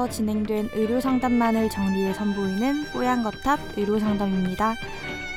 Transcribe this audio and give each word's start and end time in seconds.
뽀양거탑에서 0.00 0.08
진행된 0.08 0.70
의료 0.72 1.00
상담만을 1.00 1.68
정리해 1.68 2.14
선보이는 2.14 2.86
뽀양거탑 2.92 3.60
의료 3.76 3.98
상담입니다. 3.98 4.74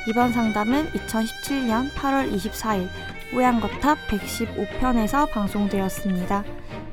이번 0.08 0.32
상담은 0.32 0.90
2017년 0.92 1.90
8월 1.92 2.32
24일 2.32 2.88
뽀양거탑 3.32 3.98
115편에서 4.08 5.30
방송되었습니다. 5.30 6.44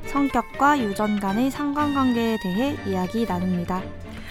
성격과 0.06 0.80
유전 0.80 1.18
간의 1.18 1.50
상관관계에 1.50 2.36
대해 2.42 2.76
이야기 2.86 3.24
나눕니다. 3.24 3.82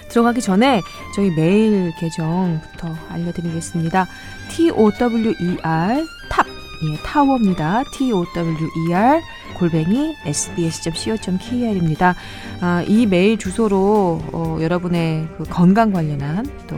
들어가기 0.10 0.42
전에 0.42 0.82
저희 1.16 1.32
메일 1.32 1.92
계정부터 1.98 2.94
알려드리겠습니다. 3.10 4.08
T-O-W-E-R 4.52 6.06
탑 6.30 6.46
예, 6.48 6.98
타워입니다. 7.04 7.84
T-O-W-E-R 7.94 9.22
골뱅이 9.62 10.16
sbs.co.kr입니다. 10.26 12.16
아, 12.62 12.84
이 12.88 13.06
메일 13.06 13.38
주소로 13.38 14.20
어, 14.34 14.58
여러분의 14.60 15.28
그 15.38 15.44
건강 15.44 15.92
관련한 15.94 16.48
또 16.66 16.76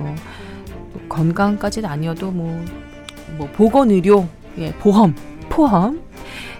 건강까지는 1.07 1.89
아니어도 1.89 2.31
뭐, 2.31 2.61
뭐 3.37 3.47
보건 3.53 3.89
의료, 3.89 4.27
예, 4.57 4.73
보험, 4.73 5.15
포함 5.49 6.01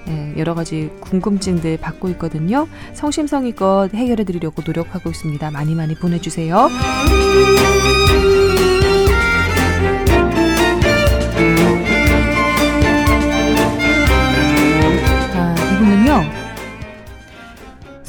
예, 0.08 0.34
여러 0.38 0.55
가지 0.55 0.90
궁금증들 1.02 1.77
받고 1.77 2.08
있거든요. 2.12 2.70
성심성의껏 2.94 3.94
해결해 3.94 4.24
드리려고 4.24 4.62
노력하고 4.66 5.10
있습니다. 5.10 5.52
많이 5.52 5.76
많이 5.76 5.94
보내주세요. 5.94 6.70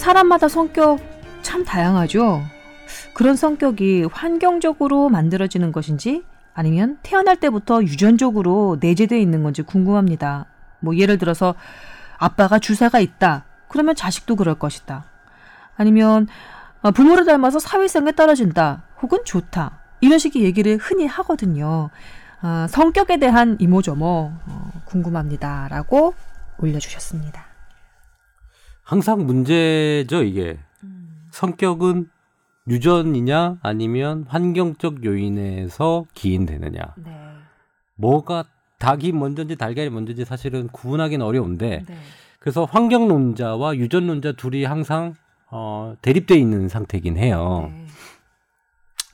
사람마다 0.04 0.48
성격 0.48 0.98
참 1.40 1.64
다양하죠. 1.64 2.42
그런 3.14 3.36
성격이 3.36 4.04
환경적으로 4.12 5.08
만들어지는 5.08 5.72
것인지 5.72 6.24
아니면 6.52 6.98
태어날 7.02 7.36
때부터 7.36 7.82
유전적으로 7.82 8.76
내재되어 8.80 9.18
있는 9.18 9.42
건지 9.42 9.62
궁금합니다. 9.62 10.44
뭐 10.80 10.94
예를 10.94 11.16
들어서 11.16 11.54
아빠가 12.18 12.58
주사가 12.58 13.00
있다. 13.00 13.46
그러면 13.68 13.94
자식도 13.94 14.36
그럴 14.36 14.56
것이다. 14.56 15.04
아니면 15.74 16.28
어, 16.82 16.90
부모를 16.90 17.24
닮아서 17.24 17.58
사회성에 17.58 18.12
떨어진다. 18.12 18.82
혹은 19.00 19.20
좋다. 19.24 19.80
이런 20.02 20.18
식의 20.18 20.42
얘기를 20.42 20.76
흔히 20.76 21.06
하거든요. 21.06 21.88
어, 22.42 22.66
성격에 22.68 23.16
대한 23.16 23.56
이모저모 23.58 24.32
어, 24.46 24.72
궁금합니다 24.84 25.68
라고 25.70 26.12
올려주셨습니다. 26.58 27.53
항상 28.84 29.26
문제죠 29.26 30.22
이게 30.22 30.58
성격은 31.30 32.08
유전이냐 32.68 33.58
아니면 33.62 34.24
환경적 34.28 35.04
요인에서 35.04 36.06
기인되느냐 36.14 36.80
네. 36.96 37.10
뭐가 37.96 38.44
닭이 38.78 39.12
먼저인지 39.12 39.56
달걀이 39.56 39.90
먼저인지 39.90 40.24
사실은 40.24 40.68
구분하기는 40.68 41.24
어려운데 41.24 41.84
네. 41.86 41.96
그래서 42.38 42.64
환경론자와 42.64 43.76
유전론자 43.76 44.32
둘이 44.32 44.64
항상 44.64 45.14
어, 45.50 45.94
대립돼 46.02 46.36
있는 46.36 46.68
상태이긴 46.68 47.16
해요. 47.16 47.70
네. 47.72 47.86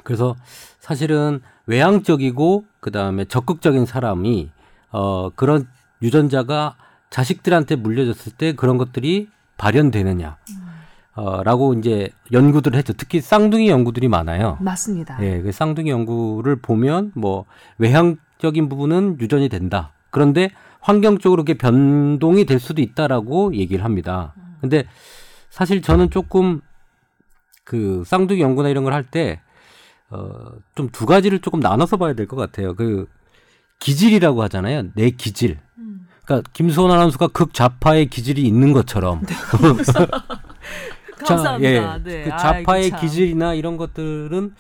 그래서 0.03 0.35
사실은 0.81 1.41
외향적이고 1.67 2.65
그 2.80 2.91
다음에 2.91 3.25
적극적인 3.27 3.86
사람이 3.86 4.51
어, 4.91 5.30
그런 5.30 5.69
유전자가 6.03 6.77
자식들한테 7.11 7.77
물려졌을 7.77 8.33
때 8.33 8.55
그런 8.55 8.79
것들이 8.79 9.29
발현되느냐. 9.61 10.39
어, 11.17 11.43
라고 11.43 11.75
이제 11.75 12.09
연구들을 12.33 12.79
했죠. 12.79 12.93
특히 12.95 13.21
쌍둥이 13.21 13.69
연구들이 13.69 14.09
많아요. 14.09 14.57
맞습니다. 14.61 15.19
예, 15.23 15.43
그 15.43 15.53
쌍둥이 15.53 15.91
연구를 15.91 16.57
보면 16.57 17.13
뭐 17.15 17.45
외향적인 17.79 18.69
부분은 18.71 19.19
유전이 19.21 19.48
된다. 19.51 19.93
그런데 20.11 20.51
환경적으로 20.81 21.43
이렇게 21.43 21.59
변동이 21.59 22.47
될 22.47 22.59
수도 22.59 22.81
있다라고 22.81 23.55
얘기를 23.55 23.85
합니다. 23.85 24.35
근데 24.61 24.85
사실 25.51 25.83
저는 25.83 26.11
조금 26.11 26.61
그 27.65 28.03
쌍둥이 28.07 28.41
연구나 28.41 28.69
이런 28.71 28.85
걸 28.85 28.92
할 28.95 29.05
때 29.05 29.41
어, 30.09 30.53
좀 30.75 30.89
두 30.91 31.05
가지를 31.07 31.41
조금 31.41 31.61
나눠서 31.61 31.97
봐야 31.98 32.15
될 32.15 32.27
것 32.27 32.37
같아요. 32.37 32.75
그 32.75 33.07
기질이라고 33.81 34.42
하잖아요. 34.45 34.85
내 34.95 35.11
기질. 35.11 35.59
그러니까 36.30 36.48
김수원 36.52 36.92
아나운서가 36.92 37.29
극좌파의 37.29 38.07
기질이 38.07 38.42
있는 38.42 38.73
것처럼 38.73 39.23
감사합니다. 41.27 41.83
자, 41.83 42.01
네. 42.02 42.24
그 42.24 42.30
아이고, 42.33 42.39
좌파의 42.39 42.91
참. 42.91 43.01
기질이나 43.01 43.55
이런 43.55 43.77
것들은 43.77 44.55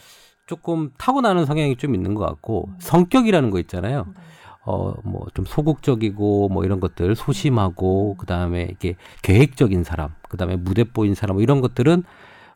조금 0.46 0.90
타고나는 0.98 1.46
성향이 1.46 1.76
좀 1.76 1.94
있는 1.94 2.14
것 2.14 2.26
같고 2.26 2.70
성격이라는 2.80 3.50
거 3.50 3.60
있잖아요. 3.60 4.06
어, 4.66 4.94
뭐 5.04 5.26
좀 5.32 5.44
소극적이고 5.46 6.48
뭐 6.48 6.64
이런 6.64 6.80
것들 6.80 7.14
소심하고 7.14 8.16
그다음에 8.18 8.68
이게 8.72 8.96
계획적인 9.22 9.84
사람, 9.84 10.10
그다음에 10.28 10.56
무대뽀인 10.56 11.14
사람 11.14 11.36
뭐 11.36 11.42
이런 11.42 11.60
것들은 11.60 12.02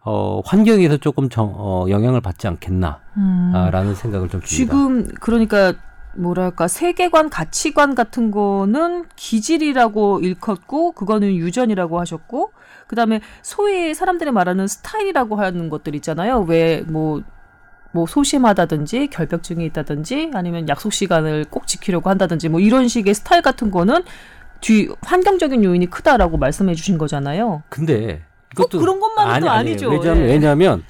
어, 0.06 0.40
환경에서 0.44 0.98
조금 0.98 1.28
정, 1.30 1.54
어, 1.56 1.86
영향을 1.88 2.20
받지 2.20 2.46
않겠나라는 2.46 3.00
음. 3.16 3.94
생각을 3.94 4.28
좀 4.28 4.40
듭니다. 4.40 4.46
지금 4.46 5.06
그러니까 5.20 5.72
뭐랄까 6.16 6.68
세계관 6.68 7.30
가치관 7.30 7.94
같은 7.94 8.30
거는 8.30 9.06
기질이라고 9.16 10.20
일컫고 10.20 10.92
그거는 10.92 11.34
유전이라고 11.34 12.00
하셨고 12.00 12.52
그다음에 12.86 13.20
소위 13.42 13.94
사람들이 13.94 14.30
말하는 14.30 14.66
스타일이라고 14.66 15.36
하는 15.36 15.68
것들 15.68 15.94
있잖아요. 15.96 16.40
왜뭐 16.40 17.22
뭐 17.92 18.06
소심하다든지 18.06 19.08
결벽증이 19.08 19.64
있다든지 19.66 20.32
아니면 20.34 20.68
약속 20.68 20.92
시간을 20.92 21.46
꼭 21.48 21.66
지키려고 21.66 22.10
한다든지 22.10 22.48
뭐 22.48 22.58
이런 22.60 22.88
식의 22.88 23.14
스타일 23.14 23.40
같은 23.40 23.70
거는 23.70 24.02
뒤 24.60 24.88
환경적인 25.02 25.62
요인이 25.62 25.86
크다라고 25.90 26.36
말씀해 26.38 26.74
주신 26.74 26.98
거잖아요. 26.98 27.62
근데 27.68 28.22
꼭 28.56 28.70
그런 28.70 28.98
것만은 28.98 29.40
또 29.40 29.50
아니죠. 29.50 29.90
왜냐하면, 29.90 30.22
예. 30.22 30.26
왜냐하면 30.32 30.84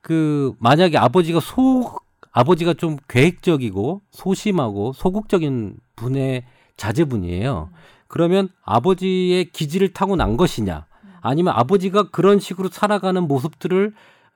그 0.00 0.54
만약에 0.58 0.98
아버지가 0.98 1.40
소 1.40 1.96
아버지가 2.32 2.74
좀 2.74 2.96
계획적이고 3.08 4.02
소심하고 4.10 4.92
소극적인 4.92 5.76
분의 5.96 6.44
자제분이에요. 6.76 7.70
그러면 8.08 8.48
아버지의 8.64 9.46
기질을 9.52 9.92
타고 9.92 10.16
난 10.16 10.36
것이냐? 10.36 10.86
아니면 11.20 11.54
아버지가 11.56 12.10
그런 12.10 12.40
식으로 12.40 12.68
살아가는 12.70 13.22
모습들을 13.22 13.92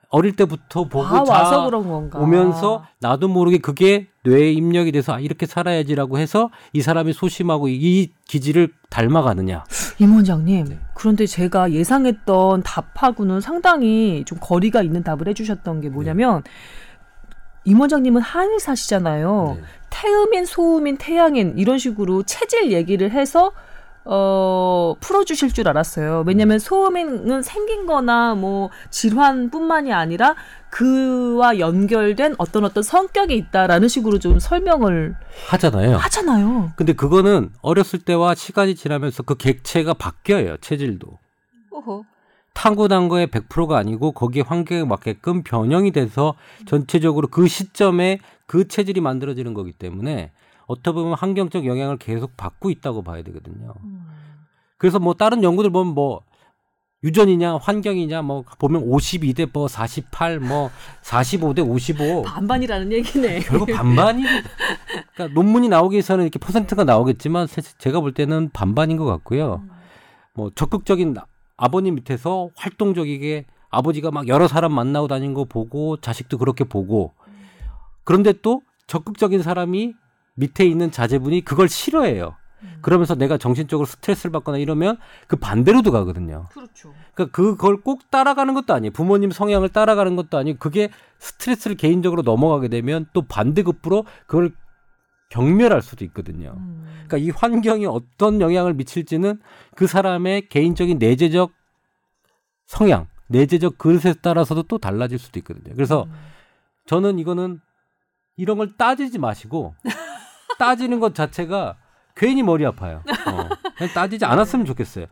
어릴 0.09 0.35
때부터 0.35 0.85
보고 0.85 1.05
아, 1.05 1.23
자. 1.23 1.67
오면서 2.15 2.85
나도 2.99 3.27
모르게 3.27 3.57
그게 3.57 4.07
뇌에 4.23 4.51
입력이 4.53 4.91
돼서 4.91 5.13
아, 5.13 5.19
이렇게 5.19 5.45
살아야지라고 5.45 6.19
해서 6.19 6.49
이 6.73 6.81
사람이 6.81 7.11
소심하고 7.11 7.67
이 7.67 8.11
기질을 8.27 8.69
닮아가느냐? 8.89 9.65
임 9.99 10.15
원장님, 10.15 10.65
네. 10.65 10.79
그런데 10.93 11.25
제가 11.25 11.71
예상했던 11.71 12.63
답하고는 12.63 13.41
상당히 13.41 14.23
좀 14.25 14.37
거리가 14.41 14.83
있는 14.83 15.03
답을 15.03 15.27
해주셨던 15.27 15.81
게 15.81 15.89
뭐냐면, 15.89 16.43
임 17.65 17.79
원장님은 17.81 18.21
한의사시잖아요. 18.21 19.57
네. 19.59 19.63
태음인, 19.89 20.45
소음인, 20.45 20.97
태양인, 20.97 21.57
이런 21.57 21.77
식으로 21.77 22.23
체질 22.23 22.71
얘기를 22.71 23.11
해서, 23.11 23.51
어, 24.03 24.95
풀어주실 24.99 25.51
줄 25.53 25.67
알았어요. 25.67 26.23
왜냐면 26.27 26.59
소음인은 26.59 27.41
생긴 27.41 27.87
거나 27.87 28.35
뭐 28.35 28.69
질환뿐만이 28.91 29.93
아니라 29.93 30.35
그와 30.69 31.57
연결된 31.57 32.35
어떤 32.37 32.65
어떤 32.65 32.83
성격이 32.83 33.35
있다라는 33.35 33.87
식으로 33.87 34.19
좀 34.19 34.37
설명을 34.37 35.15
하잖아요. 35.47 35.97
하잖아요. 35.97 36.73
근데 36.75 36.93
그거는 36.93 37.49
어렸을 37.63 37.99
때와 37.99 38.35
시간이 38.35 38.75
지나면서 38.75 39.23
그 39.23 39.35
객체가 39.35 39.95
바뀌어요. 39.95 40.57
체질도. 40.57 41.17
어허. 41.71 42.03
거에 42.55 43.27
100%가 43.27 43.77
아니고 43.77 44.11
거기에 44.13 44.41
환경에 44.41 44.83
맞게끔 44.85 45.43
변형이 45.43 45.91
돼서 45.91 46.33
전체적으로 46.65 47.27
그 47.27 47.47
시점에 47.47 48.19
그 48.47 48.67
체질이 48.67 49.01
만들어지는 49.01 49.53
거기 49.53 49.71
때문에 49.71 50.31
어떻게 50.65 50.91
보면 50.93 51.13
환경적 51.13 51.65
영향을 51.65 51.97
계속 51.97 52.35
받고 52.37 52.69
있다고 52.71 53.03
봐야 53.03 53.21
되거든요. 53.23 53.73
그래서 54.77 54.97
뭐 54.99 55.13
다른 55.13 55.43
연구들 55.43 55.69
보면 55.69 55.93
뭐 55.93 56.21
유전이냐 57.03 57.57
환경이냐 57.57 58.23
뭐 58.23 58.43
보면 58.57 58.83
52대 58.89 59.47
뭐 59.53 59.67
48, 59.67 60.39
뭐 60.39 60.71
45대 61.03 61.59
55 61.69 62.23
반반이라는 62.23 62.91
얘기네. 62.93 63.41
결국 63.41 63.67
반반이 63.71 64.23
그러니까 65.13 65.39
논문이 65.39 65.69
나오기 65.69 65.93
위해서는 65.95 66.23
이렇게 66.23 66.39
퍼센트가 66.39 66.83
나오겠지만 66.83 67.45
세- 67.45 67.61
제가 67.61 67.99
볼 67.99 68.13
때는 68.13 68.49
반반인 68.53 68.97
것 68.97 69.05
같고요. 69.05 69.61
뭐 70.33 70.49
적극적인 70.55 71.13
나- 71.13 71.25
아버님 71.57 71.95
밑에서 71.95 72.49
활동적이게 72.55 73.45
아버지가 73.69 74.11
막 74.11 74.27
여러 74.27 74.47
사람 74.47 74.73
만나고 74.73 75.07
다니는 75.07 75.33
거 75.33 75.45
보고 75.45 75.97
자식도 75.97 76.37
그렇게 76.37 76.63
보고 76.63 77.13
그런데 78.03 78.33
또 78.41 78.61
적극적인 78.87 79.41
사람이 79.41 79.93
밑에 80.35 80.65
있는 80.65 80.91
자제분이 80.91 81.41
그걸 81.41 81.67
싫어해요. 81.67 82.35
그러면서 82.81 83.15
내가 83.15 83.37
정신적으로 83.37 83.85
스트레스를 83.85 84.31
받거나 84.31 84.57
이러면 84.57 84.97
그 85.27 85.35
반대로도 85.35 85.91
가거든요. 85.91 86.47
그렇죠. 86.51 86.93
그러니까 87.13 87.35
그걸 87.35 87.81
꼭 87.81 88.09
따라가는 88.11 88.53
것도 88.53 88.73
아니에요. 88.73 88.91
부모님 88.91 89.31
성향을 89.31 89.69
따라가는 89.69 90.15
것도 90.15 90.37
아니고 90.37 90.59
그게 90.59 90.89
스트레스를 91.19 91.77
개인적으로 91.77 92.21
넘어가게 92.21 92.67
되면 92.67 93.07
또 93.13 93.23
반대급부로 93.23 94.05
그걸 94.27 94.53
경멸할 95.35 95.81
수도 95.81 96.05
있거든요. 96.05 96.55
음. 96.57 96.85
그러니까 97.05 97.17
이 97.17 97.29
환경이 97.29 97.85
어떤 97.87 98.39
영향을 98.39 98.73
미칠지는 98.73 99.41
그 99.75 99.85
사람의 99.85 100.47
개인적인 100.47 100.97
내재적 100.97 101.51
성향, 102.65 103.07
내재적 103.27 103.77
그릇에 103.77 104.13
따라서도 104.21 104.63
또 104.63 104.77
달라질 104.77 105.19
수도 105.19 105.37
있거든요. 105.39 105.75
그래서 105.75 106.03
음. 106.03 106.13
저는 106.85 107.19
이거는 107.19 107.59
이런 108.37 108.57
걸 108.57 108.77
따지지 108.77 109.19
마시고 109.19 109.75
따지는 110.57 111.01
것 111.01 111.13
자체가 111.13 111.75
괜히 112.15 112.41
머리 112.41 112.65
아파요. 112.65 113.03
어, 113.05 113.49
그냥 113.77 113.93
따지지 113.93 114.23
않았으면 114.23 114.65
좋겠어요. 114.65 115.07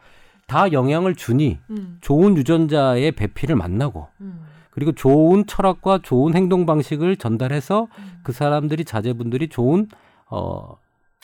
다 0.48 0.72
영향을 0.72 1.16
주니 1.16 1.60
음. 1.70 1.98
좋은 2.00 2.38
유전자의 2.38 3.12
배필을 3.12 3.58
만나고 3.58 4.08
음. 4.22 4.46
그리고 4.70 4.94
좋은 4.94 5.46
철학과 5.48 6.00
좋은 6.02 6.34
행동 6.34 6.66
방식을 6.66 7.18
전달해서 7.18 7.88
음. 7.98 8.20
그 8.24 8.32
사람들이 8.32 8.86
자제분들이 8.86 9.50
좋은 9.50 9.88
어 10.36 10.78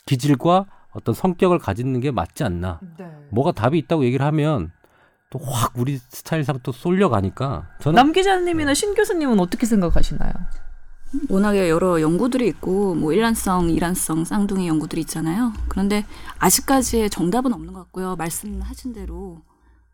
기질과 0.06 0.66
어떤 0.92 1.14
성격을 1.14 1.58
가지는 1.58 2.00
게 2.00 2.10
맞지 2.10 2.44
않나. 2.44 2.80
네. 2.96 3.10
뭐가 3.30 3.52
답이 3.52 3.78
있다고 3.78 4.04
얘기를 4.04 4.24
하면 4.26 4.72
또 5.30 5.38
확 5.44 5.72
우리 5.76 5.98
스타일상 5.98 6.58
또 6.62 6.72
쏠려가니까 6.72 7.68
저는 7.80 7.94
남 7.96 8.12
기자님이나 8.12 8.74
신 8.74 8.94
교수님은 8.94 9.38
어떻게 9.40 9.66
생각하시나요? 9.66 10.32
워낙에 11.28 11.68
여러 11.68 12.00
연구들이 12.00 12.46
있고 12.48 12.94
뭐 12.94 13.12
일란성, 13.12 13.70
이란성 13.70 14.24
쌍둥이 14.24 14.68
연구들이 14.68 15.00
있잖아요. 15.02 15.52
그런데 15.68 16.04
아직까지의 16.38 17.10
정답은 17.10 17.52
없는 17.52 17.72
것 17.72 17.80
같고요. 17.80 18.14
말씀하신 18.16 18.92
대로 18.92 19.42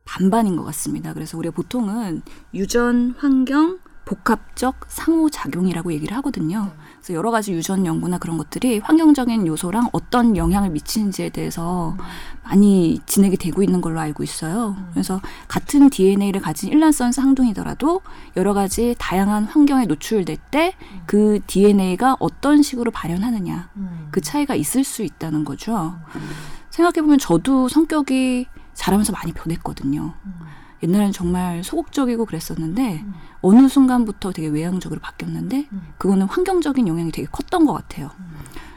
반반인 0.04 0.56
것 0.56 0.64
같습니다. 0.64 1.14
그래서 1.14 1.38
우리가 1.38 1.54
보통은 1.54 2.22
유전, 2.54 3.14
환경, 3.18 3.78
복합적 4.06 4.86
상호작용이라고 4.88 5.92
얘기를 5.92 6.16
하거든요. 6.18 6.70
그래서 6.98 7.12
여러 7.12 7.30
가지 7.30 7.52
유전 7.52 7.84
연구나 7.84 8.18
그런 8.18 8.38
것들이 8.38 8.78
환경적인 8.78 9.46
요소랑 9.46 9.90
어떤 9.92 10.36
영향을 10.36 10.70
미치는지에 10.70 11.28
대해서 11.30 11.96
많이 12.44 13.00
진행이 13.04 13.36
되고 13.36 13.62
있는 13.62 13.80
걸로 13.80 13.98
알고 14.00 14.22
있어요. 14.22 14.76
그래서 14.92 15.20
같은 15.48 15.90
DNA를 15.90 16.40
가진 16.40 16.70
일란성 16.72 17.10
쌍둥이더라도 17.12 18.00
여러 18.36 18.54
가지 18.54 18.94
다양한 18.98 19.44
환경에 19.44 19.84
노출될 19.86 20.38
때 20.50 20.74
그 21.06 21.40
DNA가 21.46 22.16
어떤 22.20 22.62
식으로 22.62 22.90
발현하느냐 22.90 23.70
그 24.10 24.20
차이가 24.20 24.54
있을 24.54 24.84
수 24.84 25.02
있다는 25.02 25.44
거죠. 25.44 25.96
생각해보면 26.70 27.18
저도 27.18 27.68
성격이 27.68 28.46
자라면서 28.74 29.12
많이 29.12 29.32
변했거든요. 29.32 30.14
옛날에는 30.82 31.12
정말 31.12 31.64
소극적이고 31.64 32.24
그랬었는데 32.26 33.04
어느 33.42 33.68
순간부터 33.68 34.32
되게 34.32 34.48
외향적으로 34.48 35.00
바뀌었는데 35.00 35.68
그거는 35.98 36.26
환경적인 36.26 36.86
영향이 36.88 37.12
되게 37.12 37.26
컸던 37.30 37.64
것 37.66 37.72
같아요. 37.74 38.10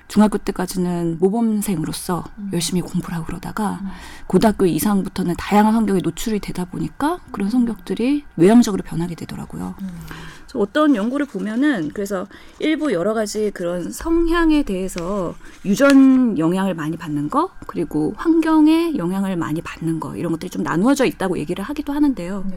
중학교 0.10 0.40
때까지는 0.40 1.18
모범생으로서 1.20 2.26
열심히 2.52 2.82
공부를 2.82 3.16
하고 3.16 3.28
그러다가 3.28 3.80
고등학교 4.26 4.66
이상부터는 4.66 5.36
다양한 5.38 5.76
환경에 5.76 6.02
노출이 6.04 6.40
되다 6.40 6.66
보니까 6.66 7.20
그런 7.32 7.52
성격들이 7.52 8.26
외향적으로 8.36 8.82
변하게 8.84 9.14
되더라고요. 9.14 9.76
그래서 9.78 10.60
어떤 10.60 10.96
연구를 10.96 11.28
보면은 11.28 11.92
그래서 11.94 12.26
일부 12.58 12.92
여러 12.92 13.14
가지 13.14 13.52
그런 13.54 13.92
성향에 13.92 14.64
대해서 14.64 15.36
유전 15.64 16.40
영향을 16.40 16.74
많이 16.74 16.98
받는 16.98 17.30
거 17.30 17.52
그리고 17.68 18.16
환경에 18.18 18.98
영향을 18.98 19.38
많이 19.38 19.62
받는 19.62 20.00
거 20.00 20.16
이런 20.16 20.32
것들이 20.32 20.50
좀 20.50 20.64
나누어져 20.64 21.06
있다고 21.06 21.38
얘기를 21.38 21.64
하기도 21.64 21.94
하는데요. 21.94 22.48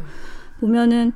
보면은 0.60 1.12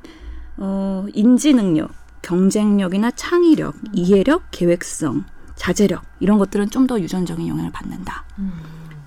어 0.57 1.07
인지 1.15 1.53
능력, 1.55 1.89
경쟁력이나 2.21 3.09
창의력, 3.09 3.73
이해력, 3.93 4.43
계획성, 4.51 5.25
자제력 5.67 6.03
이런 6.19 6.37
것들은 6.37 6.69
좀 6.69 6.87
더 6.87 6.97
유전적인 7.01 7.45
영향을 7.45 7.69
받는다. 7.71 8.23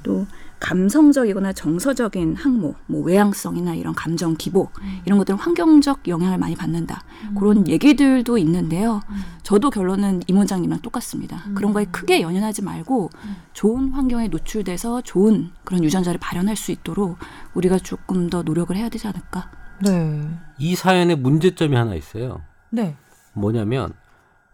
또 0.03 0.27
감성적이거나 0.59 1.55
정서적인 1.55 2.37
항모, 2.37 2.75
뭐 2.87 3.03
외향성이나 3.03 3.75
이런 3.75 3.95
감정 3.95 4.35
기복 4.37 4.73
이런 5.07 5.19
것들은 5.19 5.39
환경적 5.39 6.07
영향을 6.09 6.37
많이 6.37 6.55
받는다. 6.55 7.03
그런 7.39 7.67
얘기들도 7.67 8.37
있는데요. 8.37 9.01
저도 9.43 9.71
결론은 9.71 10.21
임 10.27 10.37
원장님이랑 10.37 10.83
똑같습니다. 10.83 11.45
그런 11.55 11.73
거에 11.73 11.87
크게 11.87 12.21
연연하지 12.21 12.61
말고 12.63 13.09
좋은 13.55 13.93
환경에 13.93 14.29
노출돼서 14.29 15.01
좋은 15.01 15.53
그런 15.65 15.83
유전자를 15.83 16.21
발현할 16.21 16.57
수 16.57 16.73
있도록 16.73 17.17
우리가 17.55 17.79
조금 17.79 18.29
더 18.29 18.43
노력을 18.43 18.77
해야 18.77 18.91
되지 18.91 19.09
않을까. 19.09 19.51
네. 19.83 20.29
이 20.59 20.75
사연의 20.75 21.17
문제점이 21.17 21.75
하나 21.75 21.95
있어요. 21.95 22.43
네. 22.69 22.97
뭐냐면 23.33 23.95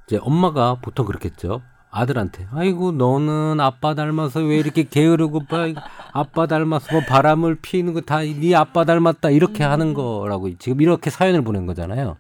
이제 0.07 0.21
엄마가 0.23 0.77
보통 0.81 1.05
그렇겠죠. 1.07 1.63
아들한테 1.91 2.47
아이고 2.53 2.93
너는 2.93 3.59
아빠 3.61 3.95
닮아서 3.95 4.41
왜 4.41 4.59
이렇게 4.59 4.83
게으르고 4.83 5.45
봐 5.47 5.67
아빠 6.13 6.47
닮아서 6.47 6.93
뭐 6.93 7.01
바람을 7.07 7.57
피는 7.63 7.95
거 7.95 8.01
다 8.03 8.21
네 8.23 8.55
아빠 8.55 8.85
닮았다 8.85 9.31
이렇게 9.31 9.65
하는 9.65 9.95
거라고 9.95 10.57
지금 10.59 10.81
이렇게 10.83 11.11
사연을 11.11 11.43
보낸 11.43 11.65
거잖아요. 11.67 12.17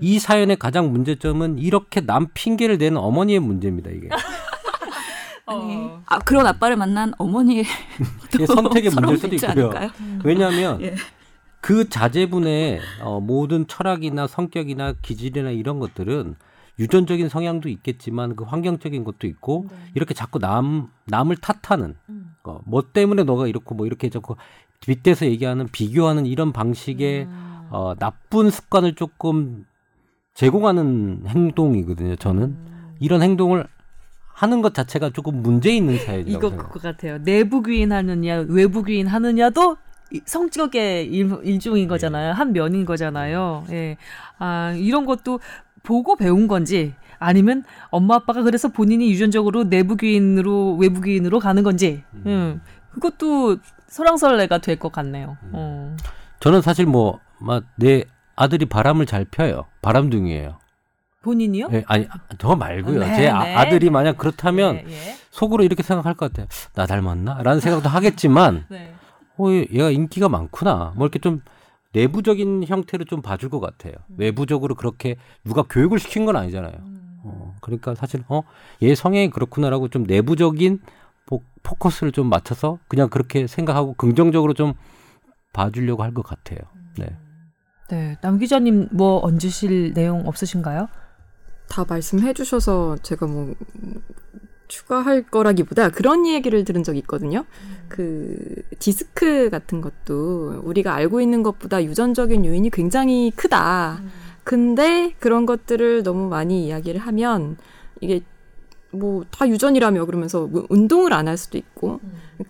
이 0.00 0.18
사연의 0.20 0.56
가장 0.56 0.92
문제점은 0.92 1.58
이렇게 1.58 2.00
남 2.00 2.28
핑계를 2.32 2.78
대는 2.78 2.98
어머니의 2.98 3.40
문제입니다 3.40 3.90
이게. 3.90 4.08
어. 5.46 6.02
아, 6.06 6.18
그런 6.20 6.46
아빠를 6.46 6.76
만난 6.76 7.12
어머니의 7.18 7.64
선택의 8.46 8.90
문제일 8.90 9.18
수도 9.18 9.34
있고요. 9.34 9.72
왜냐하면 10.22 10.80
예. 10.82 10.94
그 11.60 11.88
자제분의 11.88 12.80
어, 13.00 13.18
모든 13.20 13.66
철학이나 13.66 14.26
성격이나 14.26 14.94
기질이나 15.02 15.50
이런 15.50 15.78
것들은 15.80 16.36
유전적인 16.78 17.28
성향도 17.28 17.68
있겠지만 17.68 18.36
그 18.36 18.44
환경적인 18.44 19.04
것도 19.04 19.26
있고 19.26 19.66
이렇게 19.94 20.14
자꾸 20.14 20.38
남 20.38 20.88
남을 21.06 21.36
탓하는 21.36 21.96
어, 22.44 22.60
뭐 22.64 22.82
때문에 22.92 23.24
너가 23.24 23.46
이렇고 23.48 23.74
뭐 23.74 23.86
이렇게 23.86 24.08
자꾸 24.10 24.36
빗대서 24.80 25.26
얘기하는 25.26 25.66
비교하는 25.72 26.24
이런 26.26 26.52
방식의 26.52 27.26
어, 27.70 27.94
나쁜 27.98 28.50
습관을 28.50 28.94
조금 28.94 29.66
제공하는 30.34 31.24
행동이거든요. 31.26 32.16
저는 32.16 32.56
이런 33.00 33.22
행동을 33.22 33.66
하는 34.32 34.62
것 34.62 34.72
자체가 34.72 35.10
조금 35.10 35.42
문제 35.42 35.74
있는 35.74 35.98
사연이라고 36.06 36.30
이거 36.30 36.48
생각해요. 36.50 36.72
그거 36.72 36.80
같아요. 36.80 37.18
내부 37.22 37.62
귀인 37.62 37.92
하느냐, 37.92 38.44
외부 38.48 38.84
귀인 38.84 39.08
하느냐도 39.08 39.76
이- 40.12 40.20
성격의 40.24 41.06
일, 41.08 41.36
일종인 41.42 41.88
거잖아요. 41.88 42.32
한 42.32 42.52
면인 42.52 42.84
거잖아요. 42.86 43.64
예. 43.70 43.96
아, 44.38 44.72
이런 44.78 45.04
것도 45.04 45.40
보고 45.88 46.16
배운 46.16 46.48
건지 46.48 46.92
아니면 47.18 47.64
엄마 47.90 48.16
아빠가 48.16 48.42
그래서 48.42 48.68
본인이 48.68 49.10
유전적으로 49.10 49.64
내부 49.64 49.96
귀인으로 49.96 50.76
외부 50.76 51.00
귀인으로 51.00 51.38
가는 51.38 51.62
건지. 51.62 52.04
음. 52.26 52.60
그것도 52.92 53.56
설왕설래가 53.88 54.58
될 54.58 54.76
것 54.78 54.92
같네요. 54.92 55.38
어. 55.52 55.96
저는 56.40 56.60
사실 56.60 56.84
뭐 56.84 57.20
내 57.76 58.04
아들이 58.36 58.66
바람을 58.66 59.06
잘 59.06 59.24
펴요. 59.24 59.64
바람둥이에요. 59.80 60.58
본인이요? 61.22 61.68
예, 61.72 61.84
아니 61.86 62.06
저 62.38 62.54
말고요. 62.54 63.00
네, 63.00 63.16
제 63.16 63.28
아, 63.28 63.42
네. 63.44 63.54
아 63.54 63.68
들이 63.70 63.88
만약 63.90 64.18
그렇다면 64.18 64.76
예, 64.76 64.92
예. 64.92 65.16
속으로 65.30 65.64
이렇게 65.64 65.82
생각할 65.82 66.14
것 66.14 66.30
같아요. 66.32 66.46
나 66.74 66.86
닮았나? 66.86 67.42
라는 67.42 67.60
생각도 67.60 67.88
하겠지만 67.88 68.64
네. 68.70 68.92
어, 69.38 69.46
얘가 69.50 69.90
인기가 69.90 70.28
많구나. 70.28 70.92
뭐 70.96 71.06
이렇게 71.06 71.18
좀 71.18 71.40
내부적인 71.92 72.64
형태로 72.66 73.04
좀 73.04 73.22
봐줄 73.22 73.48
것 73.48 73.60
같아요. 73.60 73.94
외부적으로 74.16 74.74
그렇게 74.74 75.16
누가 75.44 75.62
교육을 75.62 75.98
시킨 75.98 76.24
건 76.26 76.36
아니잖아요. 76.36 76.72
어, 77.24 77.54
그러니까 77.60 77.94
사실 77.94 78.22
어, 78.28 78.42
얘 78.82 78.94
성향이 78.94 79.30
그렇구나라고 79.30 79.88
좀 79.88 80.04
내부적인 80.04 80.80
포, 81.26 81.42
포커스를 81.62 82.12
좀 82.12 82.28
맞춰서 82.28 82.78
그냥 82.88 83.08
그렇게 83.08 83.46
생각하고 83.46 83.94
긍정적으로 83.94 84.54
좀 84.54 84.74
봐주려고 85.52 86.02
할 86.02 86.12
것 86.12 86.22
같아요. 86.22 86.58
네. 86.98 87.16
네. 87.90 88.16
남 88.20 88.38
기자님 88.38 88.88
뭐 88.92 89.20
얹으실 89.24 89.94
내용 89.94 90.26
없으신가요? 90.28 90.88
다 91.70 91.84
말씀해 91.88 92.32
주셔서 92.34 92.96
제가 92.98 93.26
뭐 93.26 93.54
음, 93.82 94.02
추가할 94.68 95.22
거라기보다 95.22 95.88
그런 95.90 96.26
얘기를 96.26 96.64
들은 96.64 96.82
적이 96.82 96.98
있거든요. 97.00 97.44
그 97.88 98.36
디스크 98.78 99.50
같은 99.50 99.80
것도 99.80 100.60
우리가 100.62 100.94
알고 100.94 101.20
있는 101.20 101.42
것보다 101.42 101.82
유전적인 101.82 102.44
요인이 102.44 102.70
굉장히 102.70 103.32
크다. 103.34 104.02
근데 104.44 105.14
그런 105.18 105.46
것들을 105.46 106.02
너무 106.02 106.28
많이 106.28 106.66
이야기를 106.66 107.00
하면 107.00 107.56
이게 108.00 108.20
뭐 108.90 109.24
다 109.30 109.46
유전이라며 109.48 110.06
그러면서 110.06 110.46
뭐 110.46 110.66
운동을 110.70 111.12
안 111.12 111.28
할 111.28 111.36
수도 111.36 111.58
있고 111.58 112.00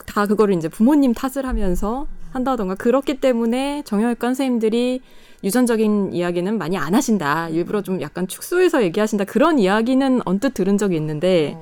다 0.07 0.27
그거를 0.27 0.55
이제 0.55 0.69
부모님 0.69 1.13
탓을 1.13 1.47
하면서 1.47 2.07
한다던가 2.31 2.77
그렇기 2.77 3.19
때문에 3.21 3.83
정형외과 3.85 4.29
선생님들이 4.29 5.01
유전적인 5.43 6.13
이야기는 6.13 6.59
많이 6.59 6.77
안 6.77 6.95
하신다. 6.95 7.49
일부러 7.49 7.83
좀 7.83 8.01
약간 8.01 8.29
축소해서 8.29 8.83
얘기하신다. 8.85 9.25
그런 9.25 9.59
이야기는 9.59 10.21
언뜻 10.25 10.55
들은 10.55 10.79
적이 10.79 10.97
있는데 10.97 11.57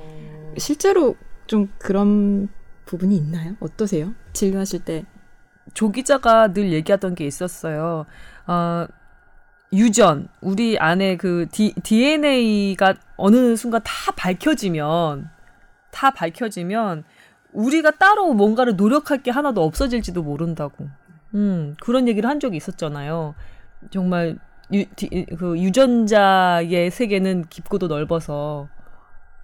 실제로 0.57 1.15
좀 1.47 1.71
그런 1.77 2.49
부분이 2.85 3.15
있나요? 3.15 3.55
어떠세요? 3.59 4.13
진료하실 4.33 4.85
때 4.85 5.05
조 5.73 5.91
기자가 5.91 6.53
늘 6.53 6.71
얘기하던 6.71 7.15
게 7.15 7.25
있었어요. 7.25 8.05
어, 8.47 8.87
유전, 9.73 10.27
우리 10.41 10.77
안에 10.79 11.17
그 11.17 11.47
디, 11.51 11.73
DNA가 11.83 12.95
어느 13.17 13.55
순간 13.55 13.81
다 13.83 14.11
밝혀지면, 14.15 15.29
다 15.91 16.11
밝혀지면, 16.11 17.03
우리가 17.53 17.91
따로 17.91 18.33
뭔가를 18.33 18.75
노력할 18.75 19.23
게 19.23 19.31
하나도 19.31 19.63
없어질지도 19.63 20.23
모른다고. 20.23 20.87
음, 21.35 21.75
그런 21.81 22.07
얘기를 22.07 22.29
한 22.29 22.39
적이 22.39 22.57
있었잖아요. 22.57 23.35
정말, 23.91 24.37
유, 24.73 24.85
디, 24.95 25.25
그 25.37 25.59
유전자의 25.59 26.91
세계는 26.91 27.45
깊고도 27.49 27.87
넓어서, 27.87 28.69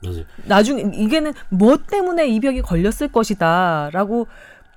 맞아요. 0.03 0.23
나중에 0.45 0.91
이게는 0.93 1.33
뭐 1.49 1.77
때문에 1.77 2.27
이 2.27 2.39
병이 2.39 2.61
걸렸을 2.61 3.09
것이다라고 3.11 4.27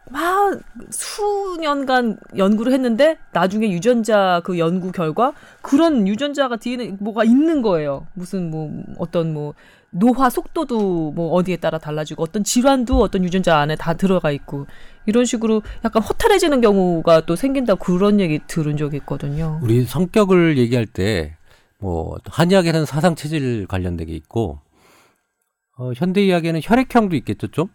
막 0.09 0.61
수년간 0.90 2.18
연구를 2.37 2.73
했는데 2.73 3.18
나중에 3.33 3.71
유전자 3.71 4.40
그 4.45 4.59
연구 4.59 4.92
결과 4.92 5.33
그런 5.62 6.06
유전자가 6.06 6.56
DNA 6.56 6.97
뭐가 7.00 7.25
있는 7.25 7.61
거예요. 7.61 8.06
무슨 8.14 8.50
뭐 8.50 8.71
어떤 8.99 9.35
뭐 9.35 9.54
노화 9.90 10.30
속도도 10.30 11.12
뭐 11.12 11.33
어디에 11.33 11.56
따라 11.56 11.78
달라지고 11.78 12.23
어떤 12.23 12.45
질환도 12.45 13.00
어떤 13.00 13.25
유전자 13.25 13.59
안에 13.59 13.76
다 13.76 13.95
들어가 13.95 14.30
있고 14.30 14.66
이런 15.06 15.25
식으로 15.25 15.62
약간 15.85 16.02
허탈해지는 16.02 16.61
경우가 16.61 17.23
또 17.26 17.35
생긴다 17.35 17.76
그런 17.76 18.21
얘기 18.21 18.40
들은 18.47 18.76
적이 18.76 18.99
있거든요. 18.99 19.59
우리 19.62 19.85
성격을 19.85 20.59
얘기할 20.59 20.87
때 20.87 21.37
뭐 21.78 22.16
한의학에는 22.25 22.87
사상 22.87 23.14
체질 23.14 23.66
관련된 23.66 24.06
게 24.06 24.14
있고 24.14 24.61
어, 25.76 25.92
현대 25.95 26.21
의학에는 26.23 26.61
혈액형도 26.62 27.16
있겠죠, 27.16 27.49
좀. 27.49 27.68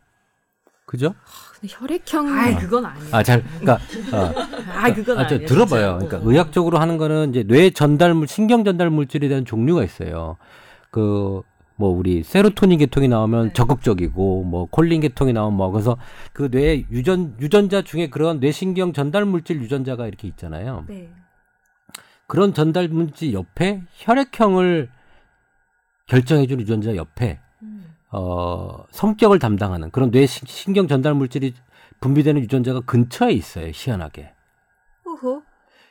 그죠? 0.86 1.14
근데 1.60 1.74
혈액형 1.78 2.28
아이 2.34 2.56
그건 2.56 2.86
아니에요. 2.86 3.16
아, 3.16 3.24
잘, 3.24 3.44
그러니까, 3.44 3.74
어, 4.18 4.34
아 4.76 4.94
그건 4.94 5.20
아, 5.20 5.28
저 5.28 5.36
아니에요. 5.36 5.48
들어봐요. 5.48 6.00
진짜. 6.00 6.08
그러니까 6.08 6.30
의학적으로 6.30 6.80
하는 6.80 6.98
거는 6.98 7.30
이제 7.30 7.44
뇌 7.44 7.70
전달물, 7.70 8.28
신경 8.28 8.64
전달 8.66 8.90
물질에 8.90 9.28
대한 9.30 9.46
종류가 9.46 9.84
있어요. 9.84 10.38
그, 10.90 11.42
뭐, 11.78 11.90
우리 11.90 12.24
세로토닌 12.24 12.80
계통이 12.80 13.08
나오면 13.08 13.48
네. 13.48 13.54
적극적이고, 13.54 14.44
뭐, 14.44 14.66
콜린 14.70 15.02
계통이 15.02 15.32
나오면 15.34 15.58
뭐, 15.58 15.72
그래서 15.72 15.98
그 16.34 16.50
뇌 16.50 16.86
유전, 16.92 17.36
유전자 17.40 17.82
중에 17.82 18.10
그런 18.10 18.40
뇌신경 18.40 18.92
전달 18.94 19.26
물질 19.26 19.62
유전자가 19.62 20.08
이렇게 20.08 20.28
있잖아요. 20.28 20.86
네. 20.90 21.10
그런 22.28 22.54
전달 22.54 22.88
물질 22.90 23.34
옆에 23.34 23.82
혈액형을 23.94 24.90
결정해주는 26.08 26.62
유전자 26.62 26.96
옆에 26.96 27.40
음. 27.42 27.51
어, 28.12 28.84
성격을 28.92 29.40
담당하는 29.40 29.90
그런 29.92 30.12
뇌 30.12 30.26
신- 30.26 30.48
신경 30.48 30.88
전달 30.88 31.14
물질이 31.14 31.54
분비되는 32.02 32.42
유전자가 32.42 32.82
근처에 32.82 33.32
있어요. 33.32 33.72
희한하게. 33.74 34.34
호호. 35.06 35.44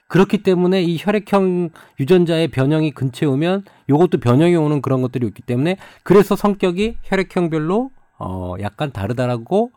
그렇기 0.08 0.42
때문에 0.42 0.82
이 0.82 0.96
혈액형 1.00 1.70
유전자의 2.00 2.48
변형이 2.48 2.90
근처에 2.90 3.28
오면 3.28 3.64
요것도 3.88 4.18
변형이 4.18 4.56
오는 4.56 4.82
그런 4.82 5.02
것들이 5.02 5.24
있기 5.28 5.42
때문에 5.42 5.76
그래서 6.02 6.34
성격이 6.34 6.98
혈액형별로 7.04 7.90
어 8.18 8.54
약간 8.60 8.90
다르다라고 8.92 9.70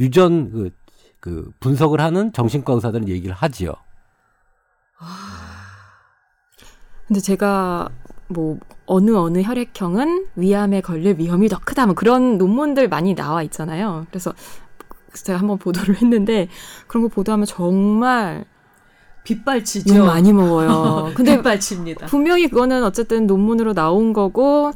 유전 0.00 0.50
그, 0.50 0.70
그 1.20 1.50
분석을 1.60 2.00
하는 2.00 2.32
정신과 2.32 2.72
의사들은 2.72 3.08
얘기를 3.08 3.34
하지요. 3.34 3.74
근데 7.06 7.20
제가 7.20 7.90
뭐 8.28 8.58
어느 8.86 9.10
어느 9.12 9.42
혈액형은 9.42 10.26
위암에 10.36 10.80
걸릴 10.80 11.18
위험이 11.18 11.48
더 11.48 11.58
크다 11.58 11.86
뭐 11.86 11.94
그런 11.94 12.38
논문들 12.38 12.88
많이 12.88 13.14
나와 13.14 13.42
있잖아요. 13.42 14.06
그래서 14.10 14.32
제가 15.14 15.38
한번 15.38 15.58
보도를 15.58 15.96
했는데 16.02 16.48
그런 16.86 17.02
거 17.04 17.08
보도하면 17.08 17.46
정말 17.46 18.44
빗발치죠. 19.24 19.96
욕 19.96 20.04
많이 20.04 20.32
먹어요. 20.32 21.12
근데 21.16 21.36
빗발칩니다. 21.36 22.06
분명히 22.06 22.48
그거는 22.48 22.84
어쨌든 22.84 23.26
논문으로 23.26 23.72
나온 23.72 24.12
거고 24.12 24.72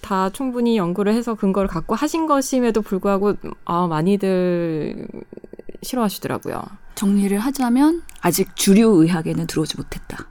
다 0.00 0.30
충분히 0.30 0.76
연구를 0.76 1.14
해서 1.14 1.34
근거를 1.34 1.68
갖고 1.68 1.94
하신 1.94 2.26
것임에도 2.26 2.82
불구하고 2.82 3.34
아 3.64 3.86
많이들 3.86 5.06
싫어하시더라고요. 5.82 6.62
정리를 6.96 7.38
하자면 7.38 8.02
아직 8.20 8.56
주류 8.56 9.02
의학에는 9.02 9.46
들어오지 9.46 9.76
못했다. 9.76 10.26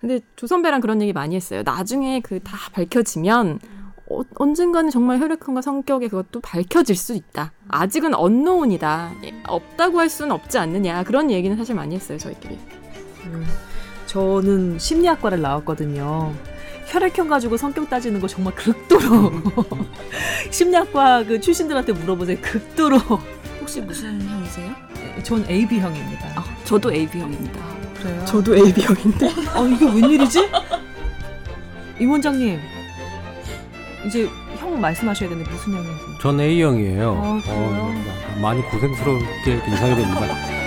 근데 0.00 0.20
조선배랑 0.36 0.80
그런 0.80 1.02
얘기 1.02 1.12
많이 1.12 1.34
했어요. 1.36 1.62
나중에 1.64 2.20
그 2.20 2.38
다 2.40 2.56
밝혀지면 2.72 3.58
어, 4.10 4.20
언젠가는 4.36 4.90
정말 4.90 5.18
혈액형과 5.18 5.60
성격의 5.60 6.08
그것도 6.08 6.40
밝혀질 6.40 6.96
수 6.96 7.14
있다. 7.14 7.52
아직은 7.68 8.14
언노운이다. 8.14 9.12
예, 9.24 9.34
없다고 9.46 9.98
할 9.98 10.08
수는 10.08 10.32
없지 10.32 10.56
않느냐. 10.58 11.02
그런 11.04 11.30
얘기는 11.30 11.54
사실 11.56 11.74
많이 11.74 11.94
했어요, 11.94 12.16
저희끼리. 12.16 12.58
음, 13.26 13.46
저는 14.06 14.78
심리학과를 14.78 15.40
나왔거든요. 15.42 16.32
혈액형 16.86 17.28
가지고 17.28 17.58
성격 17.58 17.90
따지는 17.90 18.18
거 18.20 18.26
정말 18.26 18.54
극도로 18.54 19.30
심리학과 20.50 21.24
그 21.24 21.38
출신들한테 21.38 21.92
물어보세요. 21.92 22.38
극도로 22.40 22.96
혹시 23.60 23.82
무슨 23.82 24.22
형이세요? 24.22 24.70
전 25.22 25.44
AB형입니다. 25.50 26.28
아, 26.36 26.44
저도 26.64 26.90
AB형입니다. 26.94 27.60
그래요? 28.00 28.24
저도 28.24 28.56
AB형인데. 28.56 29.28
아 29.54 29.60
이게 29.62 29.84
웬일이지? 29.86 30.48
임 32.00 32.10
원장님 32.10 32.58
이제 34.06 34.28
형 34.58 34.80
말씀하셔야 34.80 35.28
되는데 35.28 35.50
무슨 35.50 35.74
형이세요? 35.74 36.18
전 36.20 36.40
A형이에요. 36.40 37.20
아, 37.22 37.40
그래요? 37.44 37.94
많이 38.40 38.62
고생스럽게 38.62 39.52
인상이 39.66 39.96
됩니다. 39.96 40.57